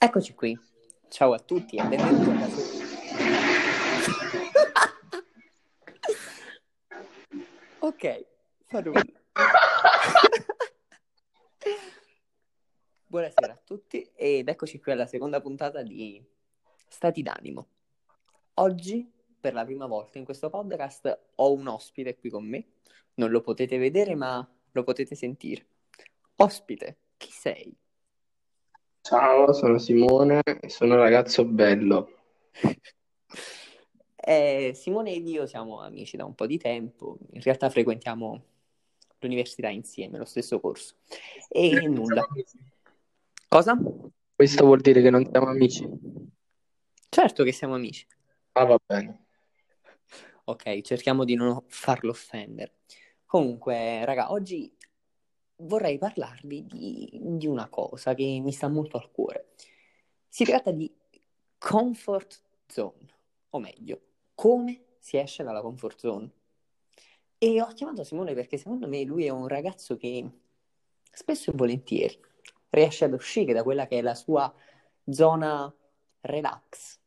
[0.00, 0.56] Eccoci qui.
[1.08, 2.46] Ciao a tutti e benvenuti alla
[7.80, 8.26] Ok,
[8.66, 9.02] fa nulla.
[13.08, 16.24] Buonasera a tutti ed eccoci qui alla seconda puntata di
[16.86, 17.66] Stati d'animo.
[18.54, 22.74] Oggi, per la prima volta in questo podcast, ho un ospite qui con me.
[23.14, 25.66] Non lo potete vedere, ma lo potete sentire.
[26.36, 27.76] Ospite, chi sei?
[29.08, 32.12] Ciao, sono Simone e sono un ragazzo bello.
[34.20, 38.44] Eh, Simone ed io siamo amici da un po' di tempo, in realtà frequentiamo
[39.20, 40.96] l'università insieme, lo stesso corso.
[41.48, 42.26] E nulla.
[43.48, 43.78] Cosa?
[44.34, 45.88] Questo vuol dire che non siamo amici?
[47.08, 48.06] Certo che siamo amici.
[48.52, 49.24] Ah, va bene.
[50.44, 52.80] Ok, cerchiamo di non farlo offendere.
[53.24, 54.70] Comunque, raga, oggi
[55.58, 59.50] vorrei parlarvi di, di una cosa che mi sta molto al cuore.
[60.28, 60.92] Si tratta di
[61.58, 63.14] comfort zone,
[63.50, 64.00] o meglio,
[64.34, 66.30] come si esce dalla comfort zone.
[67.38, 70.28] E ho chiamato Simone perché secondo me lui è un ragazzo che
[71.10, 72.18] spesso e volentieri
[72.70, 74.52] riesce ad uscire da quella che è la sua
[75.08, 75.72] zona
[76.20, 76.98] relax.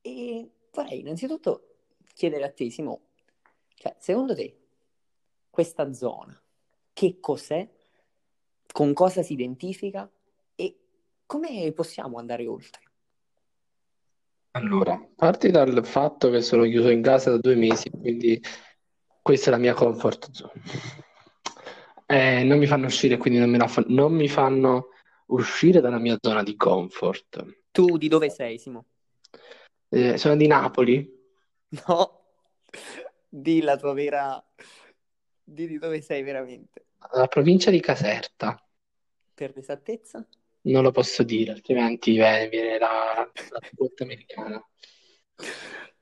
[0.00, 1.76] E vorrei innanzitutto
[2.14, 3.00] chiedere a te, Simone,
[3.74, 4.58] cioè, secondo te
[5.50, 6.38] questa zona
[6.92, 7.68] che cos'è,
[8.72, 10.10] con cosa si identifica
[10.54, 10.76] e
[11.26, 12.80] come possiamo andare oltre?
[14.52, 18.40] Allora, parti dal fatto che sono chiuso in casa da due mesi, quindi
[19.20, 20.62] questa è la mia comfort zone.
[22.06, 24.88] Eh, non mi fanno uscire, quindi non, la fa- non mi fanno
[25.26, 27.44] uscire dalla mia zona di comfort.
[27.70, 28.86] Tu di dove sei, Simo?
[29.90, 31.14] Eh, sono di Napoli,
[31.86, 32.22] No,
[33.28, 34.42] di la tua vera...
[35.44, 36.86] Di dove sei veramente.
[37.12, 38.60] La provincia di Caserta.
[39.34, 40.26] Per l'esattezza?
[40.62, 44.64] Non lo posso dire, altrimenti viene, viene la, la botta americana.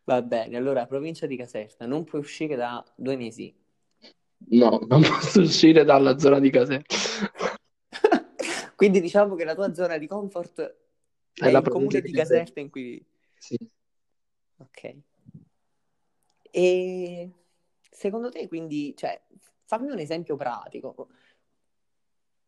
[0.05, 3.54] Va bene, allora, provincia di Caserta, non puoi uscire da due mesi.
[4.50, 6.97] No, non posso uscire dalla zona di Caserta.
[8.76, 10.60] Quindi diciamo che la tua zona di comfort
[11.32, 12.38] è È la il comune di Caserta.
[12.38, 13.04] Caserta in cui...
[13.38, 13.59] Sì.
[14.59, 14.97] Ok.
[16.50, 17.31] E
[17.91, 19.20] secondo te, quindi, cioè,
[19.64, 21.08] fammi un esempio pratico,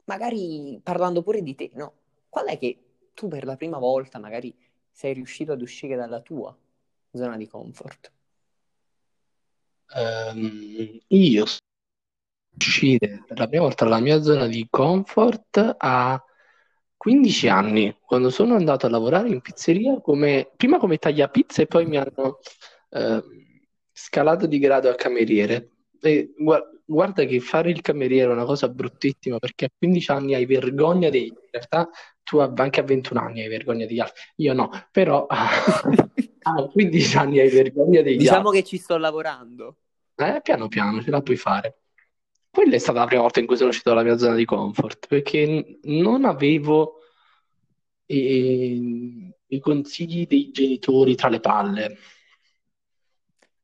[0.05, 1.95] magari parlando pure di te, no?
[2.29, 2.79] Qual è che
[3.15, 4.55] tu per la prima volta magari
[4.91, 6.57] sei riuscito ad uscire dalla tua
[7.13, 8.13] zona di comfort?
[9.95, 11.45] Ehm, io
[12.59, 16.23] uscire per la prima volta dalla mia zona di comfort a
[16.97, 21.87] 15 anni, quando sono andato a lavorare in pizzeria come, prima come tagliapizza e poi
[21.87, 22.39] mi hanno
[22.91, 23.23] ehm,
[23.93, 25.71] scalato di grado a cameriere.
[26.01, 30.35] E gua- guarda che fare il cameriere è una cosa bruttissima perché a 15 anni
[30.35, 31.27] hai vergogna dei...
[31.27, 31.89] In realtà
[32.23, 34.21] tu anche a 21 anni hai vergogna degli altri.
[34.37, 35.49] Io no, però a
[36.73, 38.63] 15 anni hai vergogna degli Diciamo altri.
[38.63, 39.77] che ci sto lavorando.
[40.17, 41.79] Eh, piano piano ce la puoi fare.
[42.51, 45.07] Quella è stata la prima volta in cui sono uscito dalla mia zona di comfort,
[45.09, 47.01] perché n- non avevo
[48.07, 51.97] i, i consigli dei genitori tra le palle.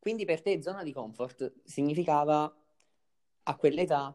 [0.03, 2.53] Quindi per te zona di comfort significava
[3.45, 4.13] a quell'età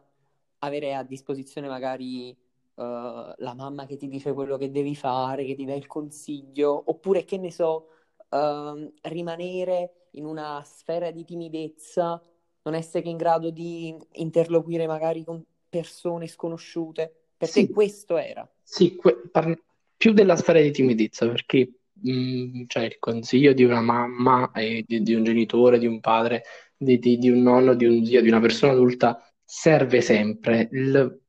[0.58, 2.36] avere a disposizione magari eh,
[2.74, 7.24] la mamma che ti dice quello che devi fare, che ti dà il consiglio, oppure
[7.24, 7.88] che ne so,
[8.28, 12.22] ehm, rimanere in una sfera di timidezza,
[12.64, 17.28] non essere in grado di interloquire magari con persone sconosciute.
[17.34, 18.46] Per te Sì, questo era.
[18.62, 19.58] sì, que- par-
[19.96, 25.02] più della sfera di timidezza, perché mh, cioè, il consiglio di una mamma, e di,
[25.02, 26.42] di un genitore, di un padre,
[26.76, 30.68] di, di- di un nonno, di un zio, di una persona adulta serve sempre.
[30.72, 31.20] Il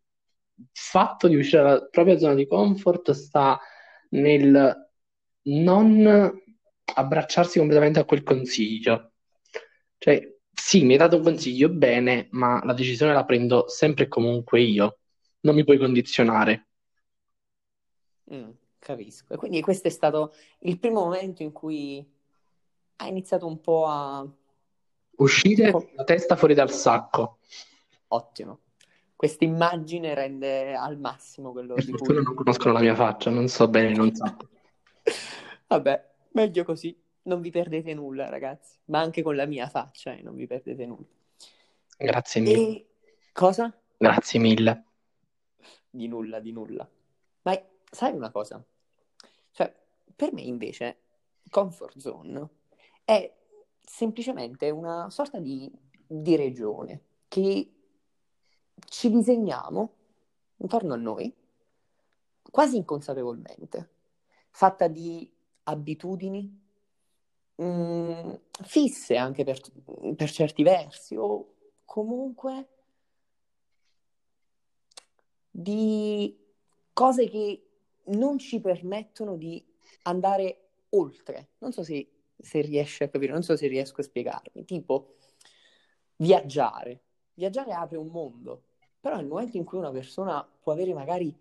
[0.72, 3.60] fatto di uscire dalla propria zona di comfort sta
[4.12, 4.88] nel
[5.44, 6.42] non
[6.96, 9.14] abbracciarsi completamente a quel consiglio.
[9.98, 10.22] Cioè,
[10.54, 14.62] sì, mi hai dato un consiglio, bene, ma la decisione la prendo sempre e comunque
[14.62, 15.00] io.
[15.42, 16.68] Non mi puoi condizionare.
[18.32, 19.34] Mm, capisco.
[19.34, 22.06] E quindi questo è stato il primo momento in cui
[22.98, 24.28] hai iniziato un po' a...
[25.18, 27.40] Uscire co- la testa fuori dal sacco.
[28.08, 28.62] Ottimo.
[29.16, 32.14] Questa immagine rende al massimo quello Per di cui...
[32.16, 34.48] non conoscono la mia faccia, non so bene un sacco.
[35.68, 36.98] Vabbè, meglio così.
[37.24, 38.78] Non vi perdete nulla, ragazzi.
[38.86, 41.06] Ma anche con la mia faccia, eh, non vi perdete nulla.
[41.98, 42.56] Grazie mille.
[42.56, 42.88] E
[43.34, 43.78] cosa?
[43.98, 44.86] Grazie mille.
[45.90, 46.90] Di nulla, di nulla.
[47.42, 48.64] Ma sai una cosa?
[49.52, 49.74] Cioè,
[50.16, 51.00] per me invece,
[51.50, 52.50] comfort zone
[53.04, 53.34] è
[53.82, 55.72] semplicemente una sorta di,
[56.06, 57.74] di regione che
[58.88, 59.94] ci disegniamo
[60.58, 61.34] intorno a noi
[62.52, 63.90] quasi inconsapevolmente.
[64.52, 65.32] fatta di
[65.64, 66.60] abitudini
[67.56, 68.34] mh, mm,
[68.64, 69.60] fisse anche per,
[70.16, 71.54] per certi versi, o
[71.86, 72.68] comunque
[75.50, 76.38] di
[76.94, 77.69] cose che
[78.06, 79.64] non ci permettono di
[80.04, 81.50] andare oltre.
[81.60, 84.66] Non so se, se riesci a capire, non so se riesco a spiegarmi.
[84.66, 85.16] Tipo,
[86.18, 87.04] viaggiare.
[87.34, 88.64] Viaggiare apre un mondo,
[89.00, 91.34] però nel momento in cui una persona può avere magari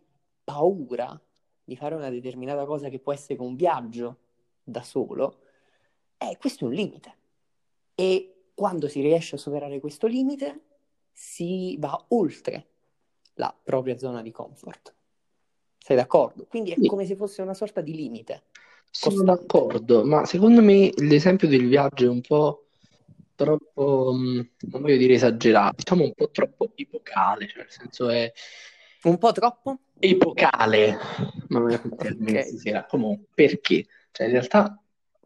[0.45, 1.21] paura
[1.65, 4.19] di fare una determinata cosa che può essere un viaggio
[4.63, 5.41] da solo,
[6.17, 7.17] eh, questo è un limite.
[7.95, 10.63] E quando si riesce a superare questo limite,
[11.13, 12.69] si va oltre
[13.35, 14.95] la propria zona di comfort.
[15.89, 16.45] Sei d'accordo?
[16.51, 16.87] Quindi è sì.
[16.87, 18.43] come se fosse una sorta di limite.
[18.91, 19.41] Sono costante.
[19.41, 22.67] d'accordo, ma secondo me l'esempio del viaggio è un po'
[23.35, 24.41] troppo, mm,
[24.71, 28.31] non voglio dire esagerato, diciamo un po' troppo epocale, cioè nel senso è...
[29.05, 29.79] Un po' troppo?
[29.99, 30.99] Epocale,
[31.49, 32.85] ma non è un termine okay.
[32.87, 33.87] Comunque, perché?
[34.13, 34.79] Cioè in realtà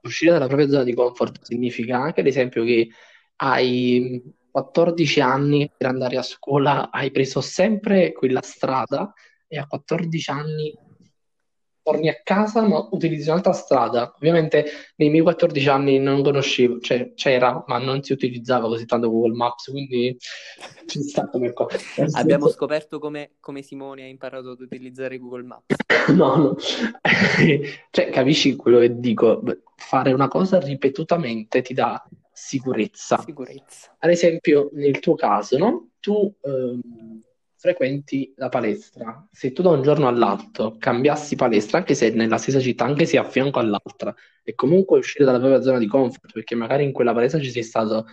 [0.03, 2.89] uscire dalla propria zona di comfort significa anche, ad esempio, che
[3.35, 9.13] hai 14 anni per andare a scuola, hai preso sempre quella strada
[9.53, 10.75] e a 14 anni
[11.83, 14.15] torni a casa ma utilizzi un'altra strada.
[14.17, 14.65] Ovviamente
[14.97, 19.35] nei miei 14 anni non conoscevo, cioè c'era, ma non si utilizzava così tanto Google
[19.35, 20.17] Maps, quindi
[20.87, 21.77] ci sta come cosa.
[22.19, 25.75] Abbiamo scoperto come, come, Simone ha imparato ad utilizzare Google Maps.
[26.17, 26.57] no, no.
[27.91, 29.43] cioè, capisci quello che dico?
[29.77, 32.03] Fare una cosa ripetutamente ti dà
[32.33, 33.19] sicurezza.
[33.19, 33.95] Sicurezza.
[33.99, 35.91] Ad esempio, nel tuo caso, no?
[36.01, 36.35] Tu...
[36.43, 37.21] Ehm,
[37.63, 42.59] frequenti la palestra, se tu da un giorno all'altro cambiassi palestra, anche se nella stessa
[42.59, 44.13] città, anche se a fianco all'altra,
[44.43, 47.63] e comunque uscire dalla propria zona di comfort, perché magari in quella palestra ci sei
[47.63, 48.07] stato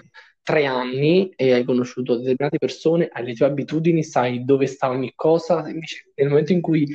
[0.43, 5.13] tre anni e hai conosciuto determinate persone, hai le tue abitudini, sai dove sta ogni
[5.15, 6.87] cosa, invece nel momento in cui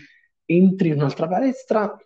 [0.44, 1.98] entri in un'altra palestra,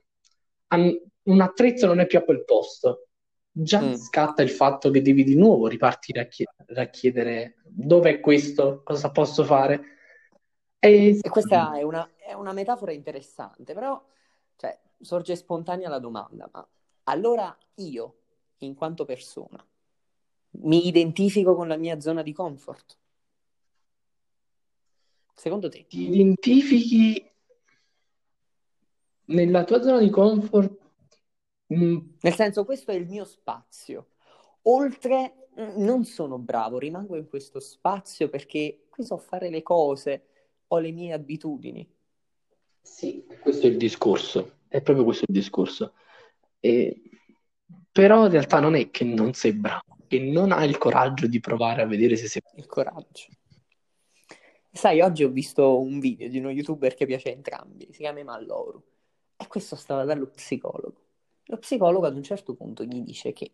[0.68, 3.08] un attrezzo non è più a quel posto.
[3.52, 3.94] Già mm.
[3.96, 8.80] scatta il fatto che devi di nuovo ripartire a, chied- a chiedere dove è questo,
[8.82, 9.96] cosa posso fare
[10.78, 14.02] e, e questa è una, è una, metafora interessante, però
[14.56, 16.66] cioè, sorge spontanea la domanda, ma
[17.04, 18.19] allora io,
[18.58, 19.64] in quanto persona,
[20.50, 22.98] mi identifico con la mia zona di comfort?
[25.34, 25.86] Secondo te?
[25.86, 27.32] Ti identifichi
[29.26, 30.76] nella tua zona di comfort?
[31.74, 31.98] Mm.
[32.20, 34.08] Nel senso, questo è il mio spazio.
[34.62, 40.26] Oltre, mm, non sono bravo, rimango in questo spazio perché qui so fare le cose,
[40.69, 41.88] ho le mie abitudini.
[42.81, 45.94] Sì, questo è il discorso, è proprio questo il discorso.
[46.61, 47.03] E...
[47.91, 51.41] Però in realtà non è che non sei bravo, che non hai il coraggio di
[51.41, 52.43] provare a vedere se sei...
[52.55, 53.26] Il coraggio.
[54.70, 58.23] Sai, oggi ho visto un video di uno youtuber che piace a entrambi, si chiama
[58.23, 58.82] Malloru,
[59.37, 61.06] e questo stava dallo psicologo.
[61.44, 63.50] Lo psicologo ad un certo punto gli dice che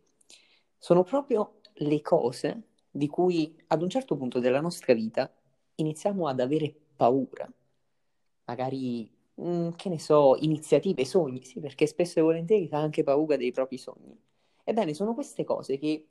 [0.76, 5.32] sono proprio le cose di cui ad un certo punto della nostra vita
[5.76, 7.50] iniziamo ad avere paura,
[8.46, 13.02] magari, mh, mm, che ne so, iniziative, sogni, sì, perché spesso e volentieri fa anche
[13.02, 14.18] paura dei propri sogni.
[14.64, 16.06] Ebbene, sono queste cose che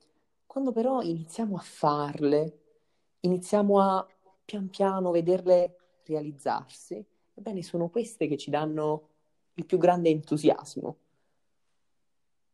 [0.46, 2.60] quando però iniziamo a farle,
[3.22, 4.08] iniziamo a
[4.46, 7.04] pian piano vederle realizzarsi,
[7.34, 9.10] ebbene, sono queste che ci danno
[9.56, 10.98] il più grande entusiasmo.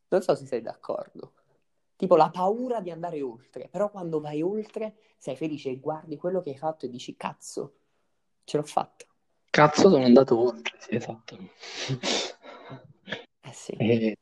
[0.09, 1.33] Non so se sei d'accordo.
[1.95, 6.41] Tipo la paura di andare oltre, però quando vai oltre sei felice e guardi quello
[6.41, 7.78] che hai fatto e dici cazzo,
[8.43, 9.05] ce l'ho fatta.
[9.49, 11.37] Cazzo, sono andato oltre, sì, esatto.
[13.41, 13.71] Eh sì.
[13.73, 14.17] E...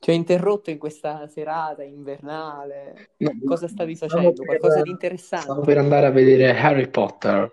[0.00, 3.10] Ti ho interrotto in questa serata invernale.
[3.18, 4.32] No, Cosa stavi facendo?
[4.32, 4.46] Per...
[4.46, 5.46] Qualcosa di interessante?
[5.46, 7.52] Stavo per andare a vedere Harry Potter.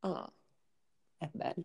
[0.00, 0.32] Ah,
[1.18, 1.64] è bello.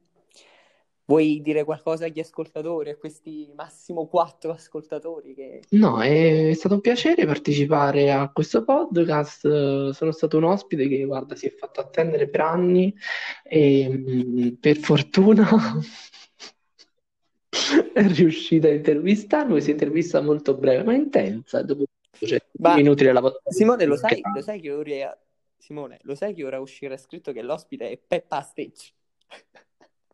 [1.10, 5.34] Vuoi dire qualcosa agli ascoltatori, a questi massimo quattro ascoltatori?
[5.34, 5.62] Che...
[5.70, 9.92] No, è stato un piacere partecipare a questo podcast.
[9.92, 12.94] Sono stato un ospite che, guarda, si è fatto attendere per anni
[13.42, 15.48] e mm, per fortuna
[17.94, 19.62] è riuscito a intervistarlo.
[19.62, 21.62] Si intervista molto breve, ma intensa.
[21.62, 21.86] Dopo
[22.20, 25.18] cioè, ma, minuti della Simone, lo sai, lo sai, che ora...
[25.58, 28.92] Simone, lo sai che ora uscirà scritto che l'ospite è Peppa Stitch?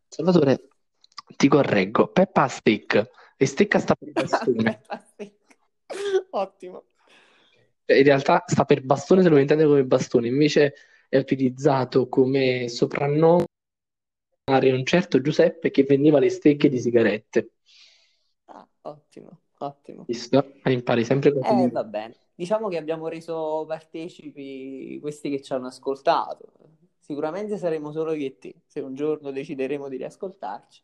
[0.08, 0.68] Salvatore,
[1.36, 3.10] ti correggo, Peppa Stick.
[3.38, 4.82] E stecca sta per bastone.
[6.32, 6.84] Ottimo.
[7.86, 10.74] Cioè, in realtà sta per bastone se lo intende come bastone, invece
[11.10, 13.46] è utilizzato come soprannome
[14.46, 17.52] un certo Giuseppe che vendeva le stecche di sigarette.
[18.46, 20.04] Ah, ottimo, ottimo.
[20.08, 20.54] Visto?
[20.66, 21.64] Impari sempre così.
[21.64, 22.16] Eh, va bene.
[22.36, 26.52] Diciamo che abbiamo reso partecipi questi che ci hanno ascoltato.
[27.00, 30.82] Sicuramente saremo solo io e te, se un giorno decideremo di riascoltarci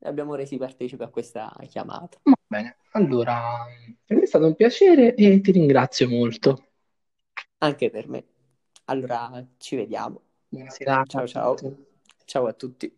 [0.00, 2.18] abbiamo resi partecipi a questa chiamata.
[2.24, 3.64] Va bene, allora,
[4.04, 6.68] per me è stato un piacere e ti ringrazio molto.
[7.58, 8.24] Anche per me.
[8.86, 10.22] Allora, ci vediamo.
[10.50, 11.04] Buonasera.
[11.06, 11.64] Ciao ciao.
[12.24, 12.92] Ciao a tutti.